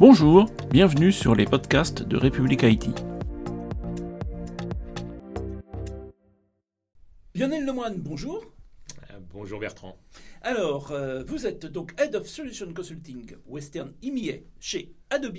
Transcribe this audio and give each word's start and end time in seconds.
Bonjour, 0.00 0.46
bienvenue 0.70 1.12
sur 1.12 1.34
les 1.34 1.44
podcasts 1.44 2.02
de 2.02 2.16
République 2.16 2.64
Haïti. 2.64 2.88
Lionel 7.34 7.66
Lemoine, 7.66 8.00
bonjour. 8.00 8.42
Euh, 9.10 9.18
bonjour 9.28 9.60
Bertrand. 9.60 9.98
Alors, 10.40 10.90
euh, 10.90 11.22
vous 11.24 11.46
êtes 11.46 11.66
donc 11.66 11.92
Head 12.00 12.16
of 12.16 12.26
Solution 12.26 12.72
Consulting 12.72 13.36
Western 13.44 13.92
EMEA 14.02 14.38
chez 14.58 14.94
Adobe. 15.10 15.36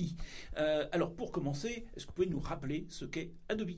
Euh, 0.58 0.88
alors, 0.92 1.16
pour 1.16 1.32
commencer, 1.32 1.88
est-ce 1.96 2.06
que 2.06 2.12
vous 2.12 2.16
pouvez 2.18 2.30
nous 2.30 2.40
rappeler 2.40 2.86
ce 2.90 3.06
qu'est 3.06 3.32
Adobe? 3.50 3.72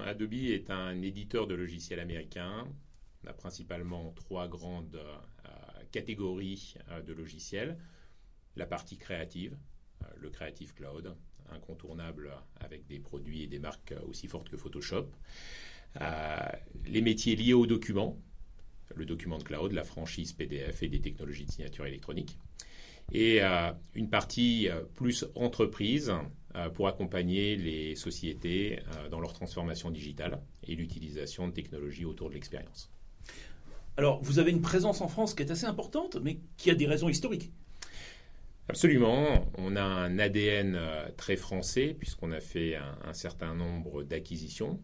Adobe 0.00 0.34
est 0.34 0.68
un 0.70 1.00
éditeur 1.00 1.46
de 1.46 1.54
logiciels 1.54 2.00
américain. 2.00 2.66
On 3.22 3.28
a 3.28 3.32
principalement 3.32 4.12
trois 4.16 4.48
grandes 4.48 4.98
catégories 5.92 6.74
de 7.06 7.12
logiciels. 7.12 7.78
La 8.56 8.66
partie 8.66 8.98
créative, 8.98 9.56
le 10.20 10.30
Creative 10.30 10.74
Cloud, 10.74 11.14
incontournable 11.52 12.30
avec 12.60 12.86
des 12.86 12.98
produits 12.98 13.42
et 13.42 13.46
des 13.46 13.58
marques 13.58 13.94
aussi 14.08 14.26
fortes 14.26 14.48
que 14.48 14.56
Photoshop. 14.56 15.06
Euh, 16.00 16.38
les 16.86 17.02
métiers 17.02 17.36
liés 17.36 17.52
aux 17.52 17.66
documents, 17.66 18.18
le 18.94 19.04
document 19.04 19.38
de 19.38 19.42
cloud, 19.42 19.72
la 19.72 19.84
franchise 19.84 20.32
PDF 20.32 20.82
et 20.82 20.88
des 20.88 21.00
technologies 21.00 21.44
de 21.44 21.50
signature 21.50 21.86
électronique. 21.86 22.38
Et 23.10 23.42
euh, 23.42 23.72
une 23.94 24.08
partie 24.08 24.68
euh, 24.68 24.82
plus 24.94 25.26
entreprise 25.34 26.12
pour 26.74 26.86
accompagner 26.86 27.56
les 27.56 27.94
sociétés 27.96 28.78
dans 29.10 29.20
leur 29.20 29.32
transformation 29.32 29.90
digitale 29.90 30.38
et 30.68 30.74
l'utilisation 30.74 31.48
de 31.48 31.52
technologies 31.54 32.04
autour 32.04 32.28
de 32.28 32.34
l'expérience. 32.34 32.90
Alors, 33.96 34.22
vous 34.22 34.38
avez 34.38 34.50
une 34.50 34.60
présence 34.60 35.00
en 35.00 35.08
France 35.08 35.32
qui 35.32 35.42
est 35.42 35.50
assez 35.50 35.64
importante, 35.64 36.18
mais 36.22 36.40
qui 36.58 36.70
a 36.70 36.74
des 36.74 36.86
raisons 36.86 37.08
historiques. 37.08 37.50
Absolument. 38.72 39.50
On 39.58 39.76
a 39.76 39.82
un 39.82 40.18
ADN 40.18 40.78
très 41.16 41.36
français, 41.36 41.94
puisqu'on 41.98 42.32
a 42.32 42.40
fait 42.40 42.76
un 42.76 43.12
certain 43.12 43.54
nombre 43.54 44.02
d'acquisitions 44.02 44.80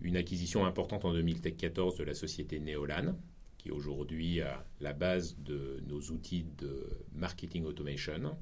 une 0.00 0.16
acquisition 0.16 0.64
importante 0.64 1.04
en 1.04 1.12
2014 1.12 1.96
de 1.96 2.04
la 2.04 2.14
société 2.14 2.60
Neolan, 2.60 3.16
qui 3.58 3.68
est 3.68 3.72
aujourd'hui 3.72 4.40
la 4.80 4.92
base 4.92 5.36
de 5.38 5.82
nos 5.88 6.00
outils 6.00 6.46
de 6.58 6.88
marketing 7.14 7.64
automation. 7.64 8.36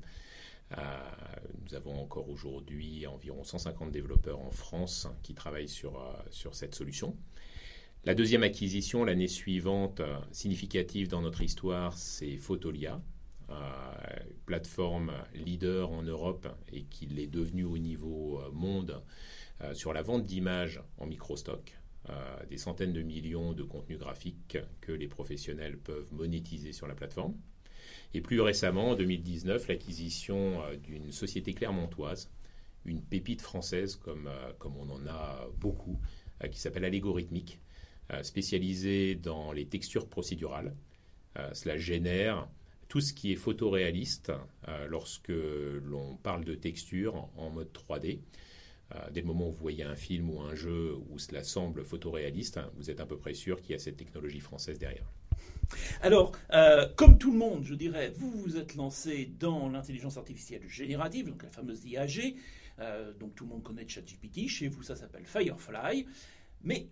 Euh, 0.77 0.77
nous 1.65 1.75
avons 1.75 2.01
encore 2.01 2.29
aujourd'hui 2.29 3.07
environ 3.07 3.45
150 3.45 3.93
développeurs 3.93 4.41
en 4.41 4.51
France 4.51 5.07
qui 5.23 5.33
travaillent 5.33 5.69
sur, 5.69 5.97
euh, 5.97 6.13
sur 6.31 6.57
cette 6.57 6.75
solution. 6.75 7.17
La 8.05 8.15
deuxième 8.15 8.43
acquisition 8.43 9.05
l'année 9.05 9.29
suivante, 9.29 10.01
euh, 10.01 10.19
significative 10.33 11.07
dans 11.07 11.23
notre 11.23 11.43
histoire, 11.43 11.97
c'est 11.97 12.37
Photolia, 12.37 13.01
plateforme 14.47 15.13
leader 15.35 15.91
en 15.91 16.03
Europe 16.03 16.49
et 16.73 16.85
qui 16.85 17.07
l'est 17.07 17.27
devenue 17.27 17.65
au 17.65 17.79
niveau 17.79 18.41
monde 18.53 19.03
euh, 19.63 19.73
sur 19.73 19.95
la 19.95 20.03
vente 20.03 20.27
d'images 20.27 20.83
en 20.99 21.07
microstock, 21.07 21.79
euh, 22.11 22.45
des 22.51 22.59
centaines 22.59 22.93
de 22.93 23.01
millions 23.01 23.55
de 23.55 23.63
contenus 23.63 23.99
graphiques 23.99 24.59
que 24.83 24.93
les 24.93 25.09
professionnels 25.09 25.79
peuvent 25.79 26.13
monétiser 26.13 26.73
sur 26.73 26.87
la 26.87 26.95
plateforme. 26.95 27.35
Et 28.13 28.21
plus 28.21 28.41
récemment, 28.41 28.91
en 28.91 28.95
2019, 28.97 29.69
l'acquisition 29.69 30.63
euh, 30.63 30.77
d'une 30.77 31.11
société 31.11 31.55
clermontoise, 31.55 32.31
une 32.85 33.01
pépite 33.01 33.41
française 33.41 33.97
comme, 33.97 34.31
comme 34.59 34.77
on 34.77 34.89
en 34.91 35.07
a 35.09 35.49
beaucoup, 35.59 35.99
qui 36.53 36.61
s'appelle 36.61 36.85
Allégorithmique, 36.85 37.59
spécialisée 38.23 39.17
dans 39.17 39.51
les 39.51 39.67
textures 39.67 40.07
procédurales. 40.07 40.73
cela 41.53 41.77
génère 41.79 42.49
tout 42.89 43.01
ce 43.01 43.13
qui 43.13 43.33
est 43.33 43.37
photoréaliste 43.37 44.33
lorsque 44.89 45.33
l'on 45.33 46.17
parle 46.17 46.45
de 46.45 46.55
texture 46.55 47.29
en 47.37 47.51
mode 47.51 47.71
3D. 47.73 48.21
Euh, 48.95 48.99
dès 49.11 49.21
le 49.21 49.27
moment 49.27 49.49
où 49.49 49.53
vous 49.53 49.61
voyez 49.61 49.83
un 49.83 49.97
film 49.97 50.31
ou 50.31 50.41
un 50.41 50.55
jeu 50.55 50.95
où 51.11 51.19
cela 51.19 51.43
semble 51.43 51.85
photoréaliste, 51.85 52.59
hein, 52.59 52.71
vous 52.77 52.89
êtes 52.89 53.01
à 53.01 53.07
peu 53.07 53.19
près 53.19 53.35
sûr 53.35 53.61
qu'il 53.61 53.73
y 53.73 53.75
a 53.75 53.81
cette 53.81 53.97
technologie 53.97 54.39
française 54.39 54.79
derrière. 54.79 55.11
Alors, 56.03 56.31
euh, 56.53 56.87
comme 56.95 57.19
tout 57.19 57.33
le 57.33 57.39
monde, 57.39 57.65
je 57.65 57.75
dirais, 57.75 58.13
vous 58.15 58.31
vous 58.31 58.57
êtes 58.57 58.77
lancé 58.77 59.27
dans 59.41 59.69
l'intelligence 59.69 60.17
artificielle 60.17 60.63
générative, 60.69 61.29
donc 61.29 61.43
la 61.43 61.51
fameuse 61.51 61.85
IAG. 61.85 62.37
Euh, 62.79 63.13
donc 63.15 63.35
tout 63.35 63.45
le 63.45 63.51
monde 63.51 63.65
connaît 63.65 63.89
ChatGPT. 63.89 64.47
Chez 64.47 64.69
vous, 64.69 64.85
ça 64.85 64.95
s'appelle 64.95 65.27
Firefly. 65.27 66.07
Mais 66.63 66.89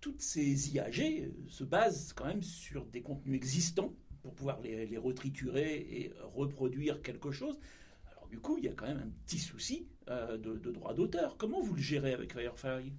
toutes 0.00 0.20
ces 0.20 0.74
IAG 0.74 1.30
se 1.46 1.62
basent 1.62 2.12
quand 2.14 2.26
même 2.26 2.42
sur 2.42 2.84
des 2.86 3.02
contenus 3.02 3.36
existants 3.36 3.94
pouvoir 4.38 4.60
les, 4.60 4.96
retriturer 4.96 5.74
et 5.90 6.12
reproduire 6.34 7.02
quelque 7.02 7.32
chose 7.32 7.58
du 8.30 8.40
coup, 8.40 8.58
il 8.58 8.64
y 8.64 8.68
a 8.68 8.72
quand 8.72 8.86
même 8.86 8.98
un 8.98 9.10
petit 9.26 9.38
souci 9.38 9.88
euh, 10.08 10.36
de, 10.36 10.70
droit 10.70 10.94
d'auteur. 10.94 11.36
Comment 11.36 11.60
vous 11.60 11.74
le 11.74 11.82
gérez 11.82 12.12
avec 12.12 12.32
Firefly 12.32 12.92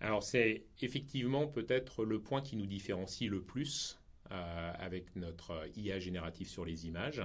Alors, 0.00 0.22
c'est 0.22 0.64
effectivement 0.80 1.46
peut-être 1.46 2.04
le 2.04 2.20
point 2.20 2.40
qui 2.40 2.56
nous 2.56 2.66
différencie 2.66 3.30
le 3.30 3.42
plus 3.42 3.98
euh, 4.30 4.72
avec 4.78 5.14
notre 5.16 5.68
IA 5.76 5.98
génératif 5.98 6.48
sur 6.48 6.64
les 6.64 6.86
images. 6.86 7.22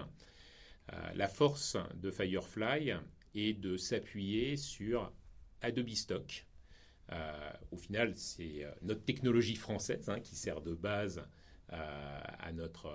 Euh, 0.93 1.11
la 1.15 1.27
force 1.27 1.77
de 1.95 2.11
Firefly 2.11 2.93
est 3.35 3.53
de 3.53 3.77
s'appuyer 3.77 4.57
sur 4.57 5.11
Adobe 5.61 5.89
Stock. 5.89 6.45
au 7.71 7.77
final, 7.77 8.15
c'est 8.15 8.65
notre 8.81 9.03
technologie 9.03 9.55
française 9.55 10.09
hein, 10.09 10.19
qui 10.19 10.35
sert 10.35 10.61
de 10.61 10.73
base 10.73 11.23
à 11.69 12.51
notre, 12.53 12.89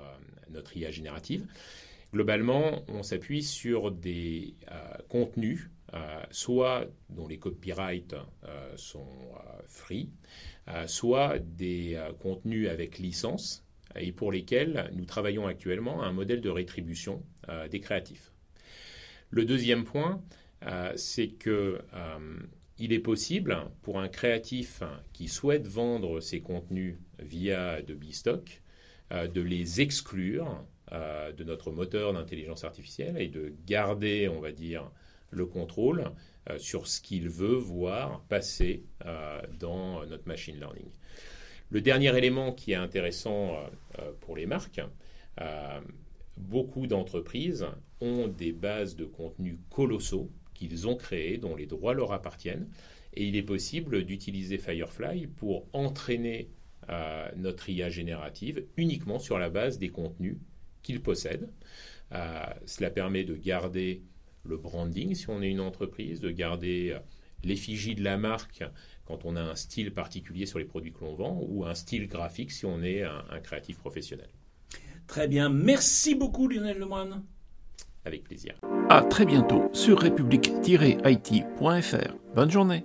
notre 0.51 0.77
IA 0.77 0.91
générative. 0.91 1.47
Globalement, 2.13 2.85
on 2.89 3.03
s'appuie 3.03 3.43
sur 3.43 3.91
des 3.91 4.55
euh, 4.71 4.75
contenus, 5.09 5.71
euh, 5.95 6.23
soit 6.31 6.87
dont 7.09 7.27
les 7.27 7.39
copyrights 7.39 8.15
euh, 8.45 8.77
sont 8.77 9.07
free, 9.67 10.11
soit 10.87 11.39
des 11.39 11.99
contenus 12.21 12.69
avec 12.69 12.99
licence 12.99 13.65
et 13.97 14.13
pour 14.13 14.31
lesquels 14.31 14.91
nous 14.95 15.07
travaillons 15.07 15.47
actuellement 15.47 16.03
à 16.03 16.07
un 16.07 16.13
modèle 16.13 16.41
de 16.41 16.51
rétribution 16.51 17.23
des 17.71 17.81
créatifs. 17.81 18.33
Le 19.31 19.45
deuxième 19.45 19.85
point, 19.85 20.23
c'est 20.95 21.29
que 21.29 21.81
il 22.79 22.93
est 22.93 23.01
possible 23.01 23.59
pour 23.83 23.99
un 23.99 24.09
créatif 24.09 24.83
qui 25.13 25.27
souhaite 25.27 25.67
vendre 25.67 26.21
ses 26.21 26.41
contenus 26.41 26.97
via 27.19 27.73
Adobe 27.73 28.13
Stock 28.13 28.62
de 29.13 29.41
les 29.41 29.81
exclure 29.81 30.65
euh, 30.93 31.33
de 31.33 31.43
notre 31.43 31.71
moteur 31.71 32.13
d'intelligence 32.13 32.65
artificielle 32.65 33.17
et 33.17 33.29
de 33.29 33.55
garder, 33.67 34.29
on 34.29 34.41
va 34.41 34.53
dire, 34.53 34.91
le 35.31 35.47
contrôle 35.47 36.11
euh, 36.51 36.59
sur 36.59 36.87
ce 36.87 37.01
qu'il 37.01 37.31
veut 37.31 37.55
voir 37.55 38.21
passer 38.29 38.85
euh, 39.07 39.41
dans 39.59 40.05
notre 40.05 40.29
machine 40.29 40.59
learning. 40.59 40.91
Le 41.71 41.81
dernier 41.81 42.15
élément 42.19 42.53
qui 42.53 42.73
est 42.73 42.77
intéressant 42.77 43.57
pour 44.21 44.37
les 44.37 44.45
marques, 44.45 44.83
beaucoup 46.37 46.87
d'entreprises 46.87 47.65
ont 48.03 48.29
des 48.29 48.53
bases 48.53 48.95
de 48.95 49.07
contenu 49.07 49.59
colossaux 49.71 50.31
qu'ils 50.53 50.87
ont 50.87 50.97
créées, 50.97 51.39
dont 51.39 51.57
les 51.57 51.65
droits 51.65 51.95
leur 51.95 52.13
appartiennent, 52.13 52.69
et 53.15 53.25
il 53.25 53.37
est 53.37 53.43
possible 53.43 54.05
d'utiliser 54.05 54.59
Firefly 54.59 55.29
pour 55.29 55.67
entraîner 55.73 56.51
notre 57.37 57.71
IA 57.71 57.91
générative 57.91 58.65
uniquement 58.77 59.19
sur 59.19 59.39
la 59.39 59.51
base 59.51 59.79
des 59.79 59.89
contenus 59.89 60.37
qu'il 60.83 61.01
possède. 61.01 61.49
Euh, 62.13 62.45
cela 62.67 62.91
permet 62.91 63.25
de 63.25 63.35
garder 63.35 64.03
le 64.45 64.57
branding 64.57 65.15
si 65.15 65.31
on 65.31 65.41
est 65.41 65.51
une 65.51 65.61
entreprise, 65.61 66.21
de 66.21 66.31
garder 66.31 66.93
euh, 66.95 66.99
l'effigie 67.45 67.95
de 67.95 68.05
la 68.05 68.19
marque 68.19 68.65
quand 69.05 69.25
on 69.25 69.37
a 69.37 69.41
un 69.41 69.55
style 69.55 69.93
particulier 69.93 70.47
sur 70.47 70.59
les 70.59 70.65
produits 70.65 70.93
que 70.93 71.01
l'on 71.01 71.15
vend 71.15 71.41
ou 71.49 71.65
un 71.65 71.75
style 71.75 72.07
graphique 72.07 72.51
si 72.51 72.67
on 72.67 72.83
est 72.83 73.03
un, 73.03 73.25
un 73.31 73.41
créatif 73.41 73.79
professionnel. 73.79 74.29
Très 75.07 75.29
bien, 75.29 75.49
merci 75.49 76.15
beaucoup 76.15 76.49
Lionel 76.49 76.79
Lemoine. 76.79 77.25
Avec 78.05 78.25
plaisir. 78.25 78.55
À 78.89 79.03
très 79.03 79.25
bientôt 79.25 79.71
sur 79.73 80.01
république-it.fr. 80.01 82.15
Bonne 82.35 82.51
journée. 82.51 82.85